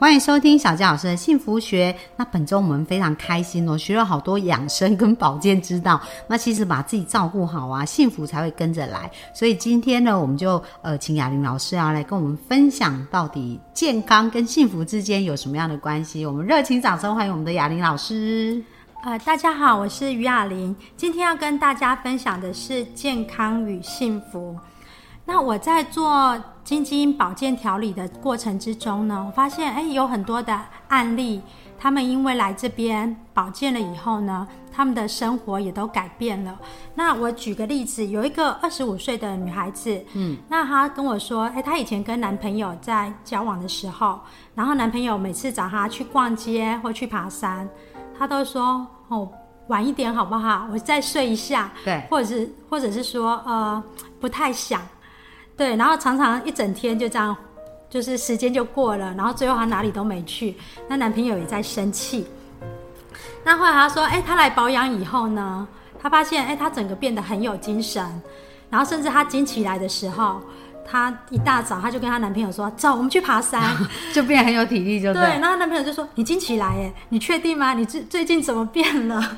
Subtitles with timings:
[0.00, 1.92] 欢迎收听小佳老师的幸福学。
[2.14, 6.00] 那本周我们非常开心哦，学了好多养生跟保健之道。
[6.28, 9.10] 那其实把自己照顾好啊，幸福才会跟着来。
[9.34, 16.24] 所以今天呢，我们就呃请雅玲老师啊来跟我们分享，到底健康跟幸福之间有什么样的关系？
[16.24, 18.62] 我们热情掌声欢迎我们的雅玲老师。
[19.02, 24.56] 呃，大家好，我是于雅玲，今天要跟大家分享的是健康与幸福。
[25.24, 31.40] 那我在做金金保健调理的过程之中呢，我发现哎，有很多的案例，
[31.78, 36.54] 他们因为来这边保健了以后呢，他们的生活也都改变了。
[36.94, 44.20] 那我举个例子，有一个二十五岁的女孩子，嗯，那她跟我说，哎，她以前跟男朋友在交往的时候，
[44.54, 47.66] 然后男朋友每次找她去逛街或去爬山，
[48.18, 49.26] 她都说哦，
[49.68, 50.68] 晚一点好不好？
[50.70, 53.82] 我再睡一下，对，或者是或者是说呃，
[54.20, 54.82] 不太想。
[55.58, 57.36] 对，然后常常一整天就这样，
[57.90, 60.56] 就是时间就过了，然后最后她哪里都没去，
[60.88, 62.26] 那男朋友也在生气。
[63.44, 65.66] 那后来她说，哎，她来保养以后呢，
[66.00, 68.02] 她发现，哎，她整个变得很有精神，
[68.70, 70.40] 然后甚至她经起来的时候。
[70.90, 73.76] 她一大早，她就跟她男朋友说：“走，我们去爬山，
[74.14, 77.74] 就变很有体力，就对。”然后男朋友就说：“你惊起来，耶，你确定吗？
[77.74, 79.36] 你最最近怎么变了？”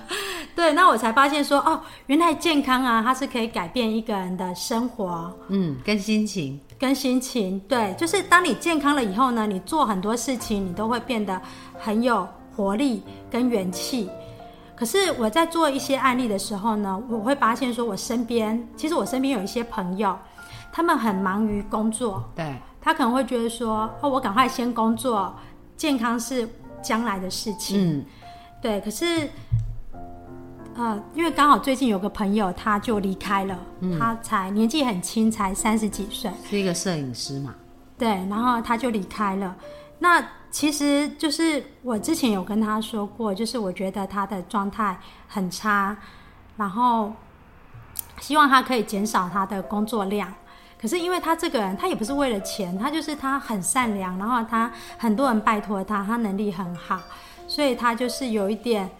[0.60, 11.40] 对，那我才发现说：“哦，原来健康啊，它是可以改变一个人的生活，嗯，跟心情，跟心情，对，就是当你健康了以后呢，你做很多事情你都会变得
[11.78, 14.10] 很有活力跟元气。
[14.76, 20.14] 可是我在做一些案例的时候呢，我会发现说，我身边其实我身边有一些朋友。”
[20.72, 25.34] 他们很忙于工作，对，他可能会觉得说，哦，我赶快先工作，
[25.76, 26.48] 健康是
[26.80, 28.04] 将来的事情，嗯，
[28.62, 28.80] 对。
[28.80, 29.28] 可是，
[30.80, 33.58] 呃，因为刚好最近有个朋友他就离开了，
[33.98, 37.54] 他才年纪很轻，才三十几岁，是一个摄影师嘛，
[37.98, 39.54] 对，然后他就离开了。
[39.98, 44.98] 那其实就是我之前有跟他说过，就是我觉得他的状态
[45.28, 45.94] 很差，
[46.56, 47.12] 然后
[48.18, 50.32] 希望他可以减少他的工作量。
[50.80, 56.98] 可是因为他这个人，他也不是为了钱，他就是他很善良，然后他很多人拜托他，他能力很好，
[57.46, 58.90] 所以他就是有一点，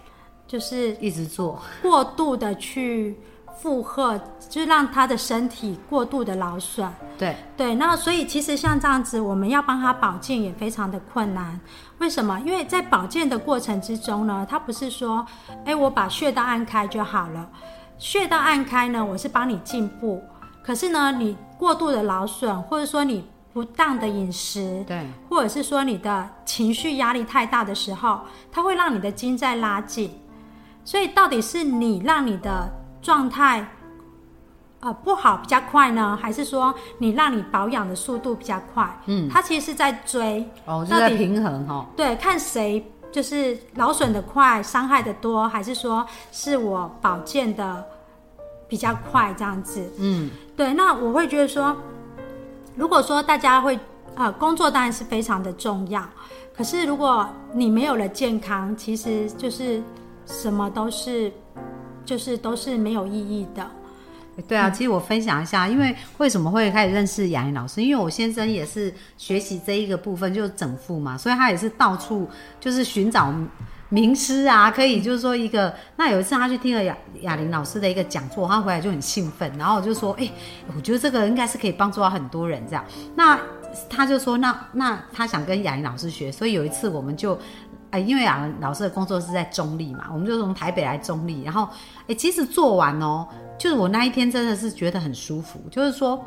[0.51, 3.17] 就是一直做过度的去
[3.61, 4.19] 负荷，
[4.49, 6.91] 就让他的身体过度的劳损。
[7.17, 11.57] 对对，那所以其实像这样子，我们要帮他保健也非常的困难。
[11.99, 12.37] 为什么？
[12.45, 15.25] 因为在保健的过程之中呢，他不是说，
[15.63, 17.49] 哎，我把穴道按开就好了。
[17.97, 20.21] 穴道按开呢，我是帮你进步。
[20.61, 28.19] 可是呢，你过度的劳损，或者说你不当的饮食，对，或者是说你的情绪压力太大的时候，
[28.51, 30.11] 它会让你的筋在拉紧。
[30.83, 32.71] 所以到底是你让你的
[33.01, 33.67] 状态
[34.79, 38.99] 呃不好比较快呢，还是说你让你保养的速度比较快？
[39.05, 41.85] 嗯，它其实是在追哦，在平衡哈。
[41.95, 47.85] 对，看谁就是劳损的快，伤害的多，还是说是我保健的？
[48.71, 50.73] 比较快这样子，嗯，对。
[50.75, 51.75] 那我会觉得说，
[52.77, 53.77] 如果说大家会，
[54.15, 56.01] 呃，工作当然是非常的重要。
[56.55, 59.83] 可是如果你没有了健康，其实就是
[60.25, 61.31] 什么都是，
[62.05, 63.69] 就是都是没有意义的。
[64.47, 67.81] 对啊，其实我分享一下，因为为什么会开始认识雅玲老师？
[67.81, 72.27] 因为我先生也是学习这一个部分，就是整复嘛，所以他也是到处
[72.59, 73.33] 就是寻找。
[73.93, 75.75] 名师啊，可以就是说一个。
[75.97, 80.31] 那有一次他去听了雅雅玲老师的一个讲座，他回来就很兴奋，然后我就说，哎，
[80.73, 82.85] 我觉得这个应该是可以帮助到很多人这样。
[83.15, 83.37] 那
[83.89, 87.37] 他就说，那那他想跟雅玲老师学，所以有一次我们就，
[87.91, 91.69] 哎，因为啊老师的工作是在中立嘛，我们就从台北来中立，然后，
[92.07, 96.25] 哎，其实做完哦，就是我那一天真的是觉得很舒服，就是说。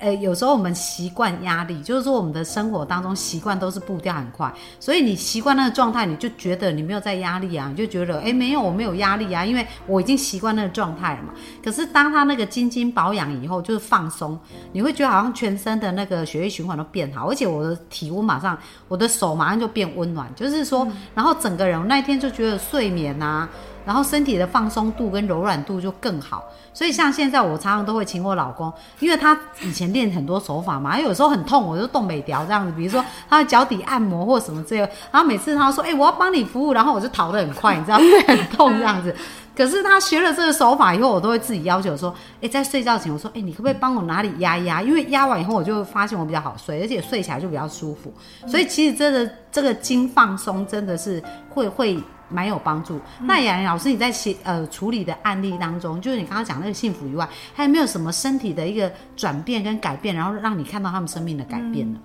[0.00, 11.34] 呃，有时候我们习惯压力，就是说我们的生活当中习惯都是步调很快，所以你习惯那个状态，你就觉得你没有在压力啊，你就觉得哎没有，我没有压力啊，因为我已经习惯那个状态了嘛。
[11.62, 14.38] 可是当他那个精精保养以后，就是放松，
[14.72, 18.58] 你会觉得好像全身的那个血液循环都变好，而且我的体温马上，
[18.88, 23.48] 我的手马上就变温暖，就是说，然后整个人那一天就觉得睡眠啊。
[23.90, 37.98] 然后身体的放松度跟柔软度就更好，所以像现在我常常都会请我老公，因为他以前练很多手法嘛，有时候很痛，我就动美调这样子，比如说他的脚底按摩或什么这样，然后每次他说，哎，我要帮你服务，然后我就逃得很快，你知道，
[38.28, 39.12] 很痛这样子。
[39.60, 44.80] 可是他学了这个手法以后，我都会自己要求说，哎，在睡觉前我说，哎，你可不可以帮我哪里压压？
[44.80, 48.10] 因为压完以后，我就发现我比较好睡，而且睡起来就比较舒服。
[48.46, 52.98] 所以其实这个这个筋放松真的是会会蛮有帮助。
[53.20, 62.00] 那雅玲老师，你在写呃处理的案例当中，就是你刚刚讲那个幸福以外，还有没有什么身体的一个转变跟改变，然后让你看到他们生命的改变呢？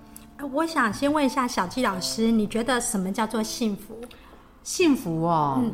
[0.52, 3.98] 我想先问一下小纪老师，你觉得什么叫做幸福？
[4.62, 5.64] 幸福哦。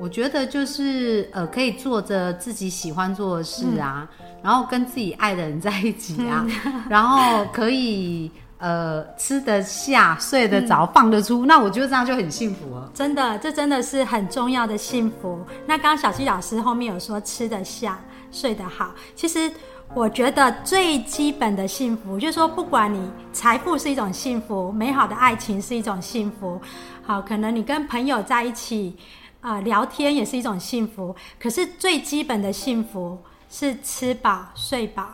[0.00, 4.08] 我觉得就是呃，可以做着自己喜欢做的事啊，
[4.42, 6.46] 然后跟自己爱的人在一起啊，
[6.88, 12.88] 然后可以呃吃得下、睡得着、放得出，那我觉得这样就很幸福了。
[12.94, 15.44] 真的，这真的是很重要的幸福。
[15.66, 17.98] 那刚刚小七老师后面有说吃得下、
[18.30, 19.50] 睡得好，其实
[19.94, 26.60] 我觉得最基本的幸福，就是说不管你财富是一种幸福，美好的爱情是一种幸福，
[27.02, 28.96] 好，可能你跟朋友在一起。
[29.40, 33.16] 啊，聊天也是一种幸福，可是最基本的幸福
[33.48, 35.08] 是吃饱睡饱。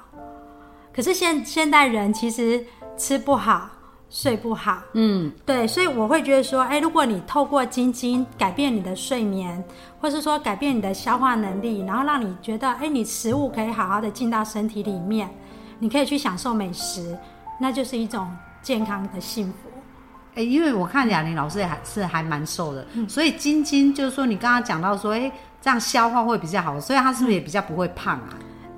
[0.95, 2.65] 可是现现代人其实
[2.97, 3.69] 吃不好，
[4.09, 4.81] 睡不好。
[4.95, 9.63] 嗯，对，所以我会觉得说，哎，如果你透过晶晶改变你的睡眠，
[10.01, 15.29] 或是说改变你的消化能力，然后让你觉得，哎，你食物可以好好的进到身体里面，
[15.79, 17.19] 你可以去享受美食，
[17.61, 18.27] 那就是一种
[18.63, 19.69] 健康的幸福。
[20.35, 28.31] 哎，因为我看雅玲老师还是还蛮瘦的，所以晶晶就是说你刚刚讲到说，哎，这样消化会比较好，所以她是不是也比较不会胖啊？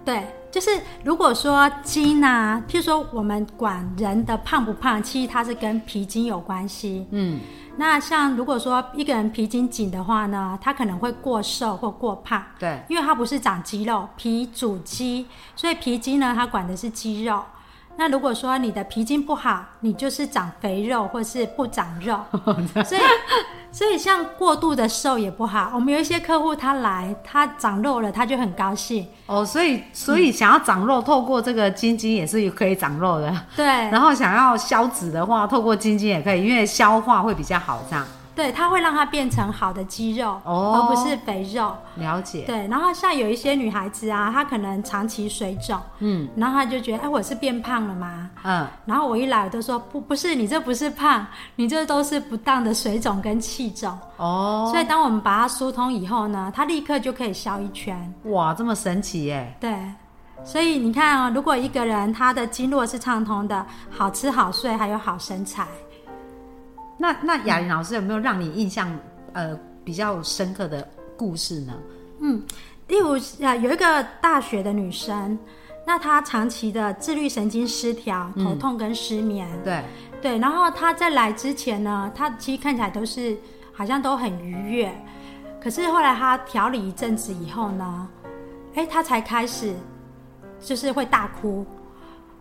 [0.04, 0.70] 对，就是
[1.02, 7.06] 如果说筋啊，譬如说我们管人的胖不胖，其实它是跟皮筋有关系。
[7.10, 7.40] 嗯，
[7.76, 12.40] 那像如果说一个人皮筋紧的话呢，他可能会过瘦或过胖。
[12.58, 15.26] 对，因为它不是长肌肉，皮主肌，
[15.56, 17.42] 所以皮筋呢，它管的是肌肉。
[17.98, 22.20] 那如果说你的脾经不好，你就是长肥肉或是不长肉，
[22.84, 23.00] 所以
[23.72, 25.72] 所以像过度的瘦也不好。
[25.74, 29.06] 我们有一些客户他来，他长肉了，他就很高兴。
[29.26, 33.34] 哦，所以所以想要长肉，透过这个筋筋也是可以长肉的。
[33.56, 33.64] 对。
[33.64, 38.06] 然后想要消脂的话，透过筋筋也可以，因为消化会比较好，这样。
[38.36, 41.74] 对，它会让它变成好的肌肉，而不是肥肉。
[41.94, 42.44] 了解。
[42.46, 48.30] 对，然后像有一些女孩子啊，她可能长期水肿，嗯，然后她就觉得，哎，我是变胖了吗？
[48.44, 53.98] 嗯，然后我一来我都说，不，不是，你这不是胖，你这都是不当的水肿跟气肿。
[54.18, 54.68] 哦。
[54.70, 58.14] 所以当我们把它疏通以后呢，它立刻就可以消一圈。
[58.24, 59.56] 哇，这么神奇耶！
[59.58, 59.74] 对，
[60.44, 65.66] 所以你看啊，如果一个人他的经络是畅通的，好吃好睡，还有好身材。
[66.98, 68.90] 那那雅玲老师有没有让你印象
[69.32, 71.72] 呃比较深刻的故事呢？
[72.20, 72.42] 嗯，
[72.88, 73.12] 例如
[73.44, 75.38] 啊，有一个大学的女生，
[75.86, 79.84] 那她长期的自律神经失调、头痛跟失眠，对
[80.22, 83.36] 对，然后她在来之前呢，她其实看起来都是
[83.72, 84.90] 好像都很愉悦，
[85.60, 88.08] 可是后来她调理一阵子以后呢，
[88.74, 89.74] 哎，她才开始
[90.58, 91.66] 就是会大哭，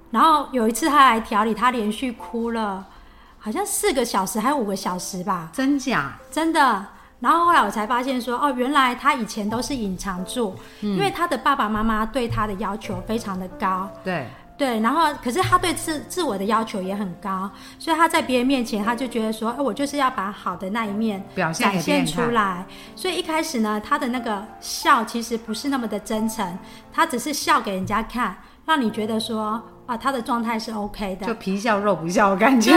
[0.09, 2.87] 然后有一次她来调理，她连续哭了。
[3.45, 5.47] 好像四个小时还有五个小时吧？
[5.53, 6.17] 真假？
[6.31, 6.83] 真的。
[7.19, 13.87] 然后后来我才发现说，哦，原来他以前都是隐藏住，因为他的爸爸妈妈对他的要求非常的高。
[14.03, 14.25] 对
[14.57, 14.79] 对。
[14.79, 17.47] 然后，可是他对自自我的要求也很高，
[17.77, 22.65] 所以他在别人面前，他就觉得说，哎，我就是要把好的那一面表现现出来。
[22.95, 26.57] 所以一开始呢，他的那个笑其实不是那么的真诚，
[26.91, 29.61] 他只是笑给人家看，让你觉得说。
[29.85, 32.71] 啊，他的状态是 OK 的，就皮笑肉不笑的感觉，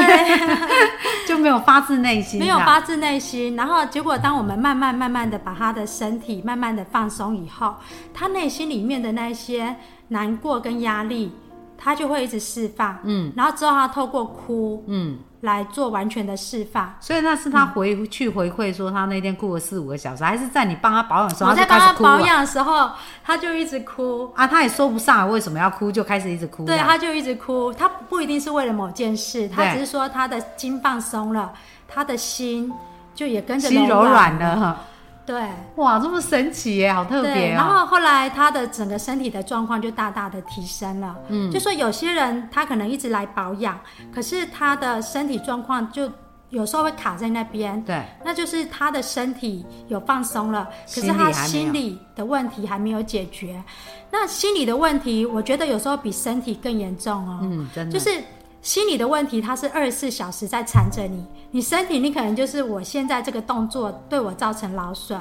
[1.27, 3.57] 就没有发自内心，没有发自内心。
[3.57, 7.75] 然后结果，当我们慢慢慢慢的把他的身体慢慢的放松以后，
[8.13, 9.77] 他内心里面的那些
[10.09, 11.33] 难过跟压力，
[11.77, 12.99] 他就会一直释放。
[13.05, 15.19] 嗯，然后之后他透过哭，嗯。
[15.43, 22.91] 来做完全的释放，所以那是他回去回馈说他那天哭了四五个小时，还是在你帮他保养的时候，我在帮他保养的时候，
[23.23, 24.33] 他就一直哭。
[24.35, 26.65] 啊，他也说不上为什么要哭，就开始一直哭。
[26.65, 31.53] 对，他就一直哭，他不一定是为了某件事，他只是说他的筋放松了，
[31.87, 32.73] 他的心
[33.15, 34.85] 就也跟着心柔软了。
[35.29, 35.43] 对，
[35.77, 37.57] 哇，这么神奇耶，好特别啊！
[37.57, 41.15] 然后后来他的整个身体的状况就大大的提升了。
[41.29, 43.79] 嗯，就说有些人他可能一直来保养，
[44.11, 46.11] 可是他的身体状况就
[46.49, 47.79] 有时候会卡在那边。
[47.85, 53.63] 对，那就是他的身体有放松了，可是他心理的问题还没有解决。
[54.11, 57.41] 那心理的问题，我觉得有时候比身体更严重哦。
[57.43, 58.19] 嗯，真的，就是
[58.61, 61.25] 心理的问题，它是二十四小时在缠着你。
[61.53, 65.19] 你身体，你可能就是我现在这个动作对我造成劳损，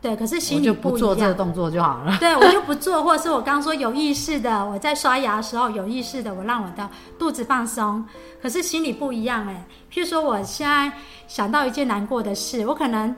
[0.00, 2.16] 对，可是心里不做这个动作就好了。
[2.18, 8.04] 对，我就不做，或者是我刚刚说有意识的，我在刷牙的时候有意识的，我让我的肚子放松。
[8.40, 10.92] 可是心理不一样哎，譬如说我现在
[11.26, 13.14] 想到一件难过的事，我可能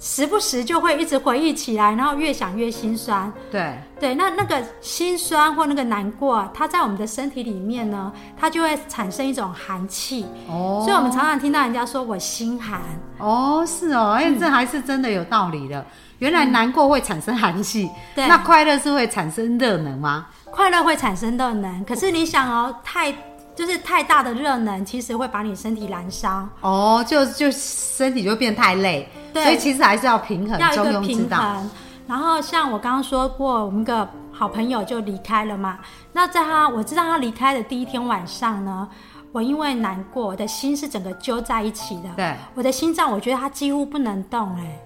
[0.00, 3.32] 时不时就会一直回忆起来，然后越想越心酸。
[3.50, 10.26] 对，对，那那个心酸或那个难过，它在我们的身体里面呢，它就会产生一种寒气。
[10.48, 12.80] 哦，所以我们常常听到人家说我心寒。
[13.18, 15.84] 哦，是哦，哎、这还是真的有道理的。
[16.18, 20.26] 原来难过会产生寒气，对那快乐是会产生热能吗？
[20.50, 23.12] 快乐会产生热能，可是你想哦，太
[23.54, 26.48] 就是太大的热能，其实会把你身体燃烧。
[26.60, 31.28] 哦，就就身体就变太累，对所以其实还是要平衡，要一中个平。
[31.28, 31.70] 衡。
[32.06, 35.78] 然后像我刚刚说过，我们一个好朋友就离开了嘛。
[36.12, 38.88] 那在他我知道他离开的第一天晚上呢，
[39.32, 42.10] 我因为难过，我的心是整个揪在一起的。
[42.16, 44.78] 对，我的心脏，我觉得它几乎不能动哎。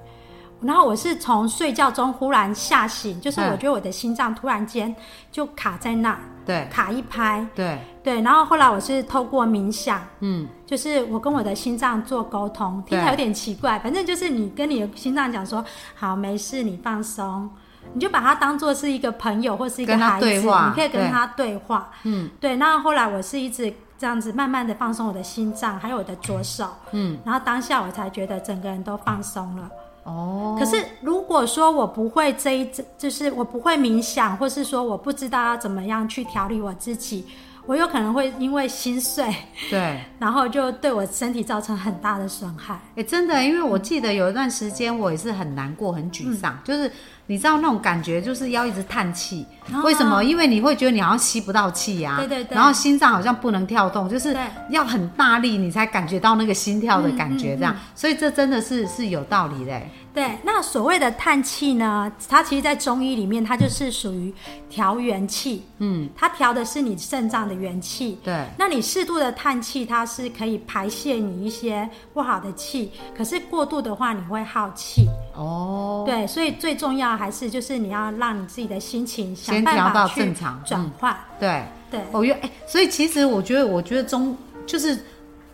[0.60, 3.50] 然后我是从睡觉中忽然吓醒，就是嗯。
[3.50, 4.94] 我觉得我的心脏突然间
[5.30, 7.46] 就卡在那儿，对，卡一拍。
[7.54, 17.48] 对，对，然后后来我是透过冥想，嗯，就是我跟我的心脏做沟通，听起来有点奇怪，反正就是你跟你的心脏讲说，好，没事，你放松，
[17.92, 21.56] 你就把它当做是一个朋友或是一个孩子，你可以跟他对。
[21.56, 22.56] 话，嗯，对。
[22.56, 29.68] 那后来我是一直这样子慢慢的放松我的心脏，还有我的左手，嗯，然后当下我才觉得整个人都放松了。
[30.08, 37.26] 哦，可是如果说我不会这一，就是我不会冥想，或是说我不知道要怎么样去调理我自己，
[37.66, 39.26] 我有可能会因为心碎，
[39.68, 42.80] 对， 然后就对我身体造成很大的损害。
[42.96, 46.58] 哎、真的，因为我记得有一段时间我也是很难过、很沮丧，嗯。
[46.64, 46.90] 就是
[47.28, 49.46] 你知道那种感觉，就是要一直叹气。
[49.72, 50.24] 哦为什么？
[50.24, 54.34] 因为你会觉得你好像吸不到气呀、对对对然后心脏好像不能跳动，就是
[54.70, 57.76] 要很大力，你才感觉到那个心跳的感觉，这嗯样。
[57.94, 59.72] 所以这真的是是有道理的。
[59.72, 64.34] 哎对，那所谓的叹气呢，它其实在中医里面，它就是属于
[64.68, 68.18] 调元气，嗯，它调的是你肾脏的元气。
[68.24, 75.06] 对，那你适度的叹气，它是可以排泄你一些不好的气，可是过度的话，你会耗气。
[75.36, 81.16] 哦，对，所以最重要还是就是你要让你自己的心情想先调到办法常嗯转换。
[81.40, 81.64] 对。
[81.90, 84.94] 对，我觉得哎、所以其实我觉得，我觉得中就是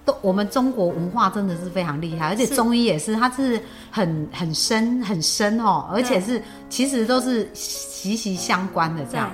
[0.05, 9.31] 都我们中国文化真的是非常厉害，而且中医也是，它是很很深很深哦，而且是其实都是息息相关的这对样。，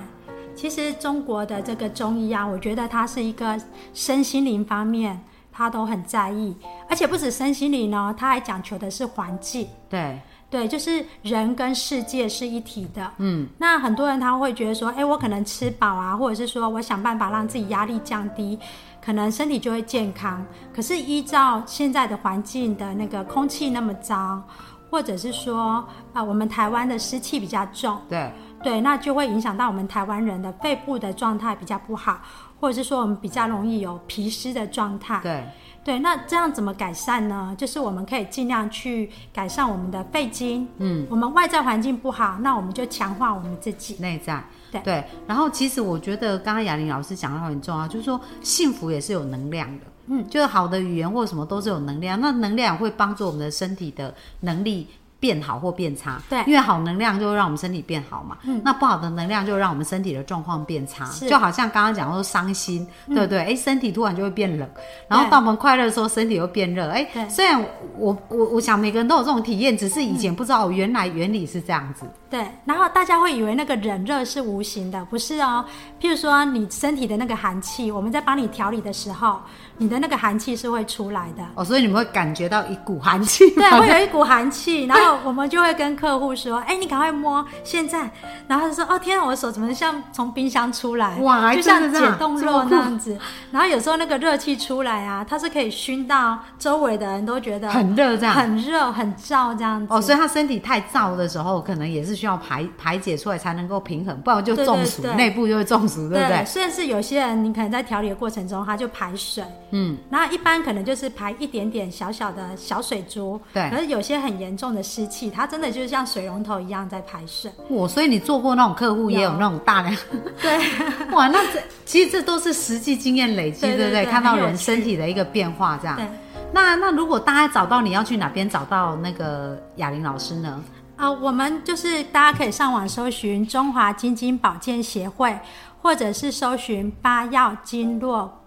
[0.55, 3.59] 其实中国的这个中医啊，我觉得它是一个
[3.95, 5.19] 身心灵方面，
[5.51, 6.55] 它都很在意，
[6.87, 9.67] 而且不止身心灵呢，它还讲求的是环境。
[9.89, 13.09] 对，对，就是人跟世界是一体的。
[13.19, 18.59] 嗯，那很多人他会觉得说，哎，我可能吃饱啊，或者是说我想办法让自己压力降低，
[19.01, 20.45] 可能身体就会健康。
[20.75, 24.43] 可是依照现在的环境的那个空气那么脏，
[24.91, 32.21] 或者是说，啊，我们台湾的湿气比较重，对，对，那就会影响到我们台湾人的肺部的状态比较不好，
[32.59, 35.21] 或者是说我们比较容易有皮湿的状态。
[35.23, 35.45] 对，
[35.83, 37.55] 对，那这样怎么改善呢？
[37.57, 40.69] 就是我们可以尽量去改善我们的肺经。
[40.77, 43.97] 嗯，我们外在环境不好，那我们就强化我们自己。
[44.01, 44.45] 内在。
[44.85, 54.87] 对然后其实我觉得刚刚雅玲老师讲到很重要，就是说幸福也是有能量的，嗯，就是好的语言或什么都是有能量，那能量会帮助我们的身体的能力
[55.21, 56.43] 变好或变差，对。
[56.47, 58.61] 因为好能量就会让我们身体变好嘛，嗯。
[58.65, 63.39] 那不好的能量就会让我们身体的状况变差，就好像刚刚讲说伤心，对不对？
[63.41, 64.69] 哎、身体突然就会变冷，
[65.07, 67.63] 然后对到我们快乐的时候，身体又变热，哎对，虽然
[67.97, 75.65] 我我我想每个人都有这种体验，只是以前不知道、哦原来原理是这样子，对，然后大家会以为那个冷热是无形的，不是哦。
[76.01, 79.41] 譬如说你身体的那个寒气，我们在帮你调理的时候，
[79.81, 81.43] 你的那个寒气是会出来的。
[81.55, 88.11] 哦，所以你们会感觉到一股寒气 吗，对，会有一股寒气，然后我们就会跟客户说：“哎、你赶快摸，现在。”
[88.47, 91.17] 然后他就说：“哦，天啊，我的手怎么像从冰箱出来？
[91.21, 93.17] 哇就像解冻肉那样子。”
[93.51, 98.35] 然后有时候那个热气出来啊，它是可以熏到周围的人都觉得很热这样。
[98.35, 99.87] 很热、很燥这样子。
[99.91, 106.45] 哦，所以他身体太燥的时候，可能也是需要排排解出来才能够平衡，不然就中暑，对内部就会中暑，对不对？
[106.45, 117.51] 甚至是有些人，你可能在调理的过程中，他就排水，嗯，然后一般可能就是排一点点小小的小水珠，对可是有些很严重的湿气，它真的就是像水龙头一样在排水。
[117.69, 119.97] 我所以你做过那种客户，也有有那种大量，
[120.41, 120.59] 对，
[121.15, 124.05] 哇，那这其实这都是实际经验累积，对对不对？
[124.05, 125.97] 对看到人身体的一个变化，这样。
[125.97, 126.07] 对。
[126.53, 130.63] 那那如果大家找到你要去哪边找到那个哑铃老师呢？
[130.97, 135.39] 啊、我们就是大家可以上网搜寻中华筋经保健协会，
[135.81, 138.40] 或者是搜寻八药经络，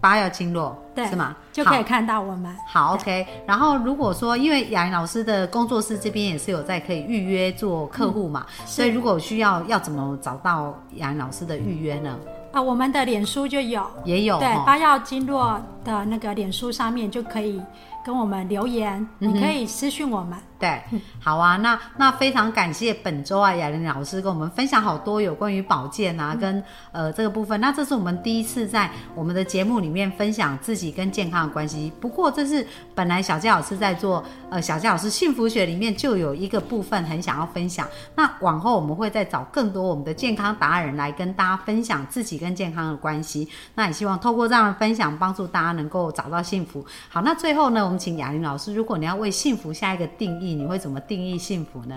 [0.00, 1.36] 八要经络，对，是吗？
[1.52, 2.56] 就可以看到我们。
[2.66, 3.26] 好，OK。
[3.46, 12.18] 然后如果说，因为雅莹老师的工作室这边也是有在可以预约做客户嘛，所以如果需要，要怎么找到雅莹老师的预约呢？
[12.52, 17.62] 啊、我们的脸书就有，也有对，八药经络的那个脸书上面就可以
[18.04, 20.36] 跟我们留言，嗯你可以私讯我们。
[20.60, 20.78] 对，
[21.18, 27.58] 好啊，那那非常感谢本周啊雅玲老师跟我们分享好多有关于保健啊、跟呃这个部分。
[27.62, 31.90] 那这是我们第一次在我们的节目里面分享自己跟健康的关系。
[31.98, 37.88] 不过这是本来小佳老师在做呃小佳老师幸福学里面就有一个部分很想要分享。
[38.14, 43.48] 那往后我们会再找更多我们的健康达人来跟大家分享自己跟健康的关系。
[43.76, 46.84] 那也希望透过这样的分享，帮助大家能够找到幸福。
[47.08, 51.94] 好，那最后呢，我们请雅玲老师，如果你要为幸福下一个定义，你会怎么定义幸福呢？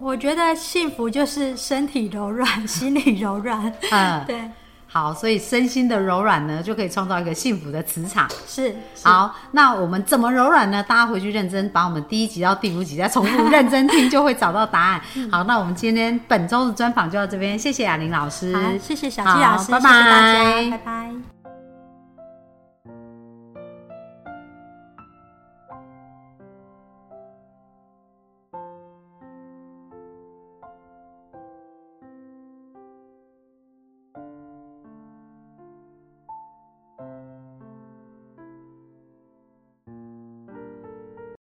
[0.00, 3.72] 我觉得幸福就是身体柔软， 心里柔软。
[3.90, 4.48] 嗯，对，
[4.86, 8.28] 好，所以身心的柔软呢，就可以创造一个幸福的磁场。
[8.46, 8.68] 是。
[8.94, 10.82] 是好，那我们怎么柔软呢？
[10.82, 15.00] 大家回去认真把我们第一集到第五集再重复认真听， 就会找到答案。
[15.32, 21.37] 好，那我们今天本周的专访就到这边，谢谢雅玲老师，好，谢谢小季老师，拜谢谢大家，拜拜。